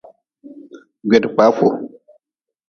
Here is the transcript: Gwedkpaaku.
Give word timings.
Gwedkpaaku. 1.07 1.67